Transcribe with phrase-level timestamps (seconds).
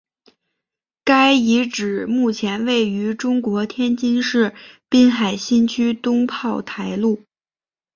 [1.03, 4.55] 该遗址目前位于中国天津市
[4.89, 7.21] 滨海新区东炮台路。